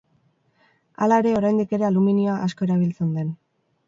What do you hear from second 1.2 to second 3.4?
ere, oraindik ere aluminioa asko erabiltzen den.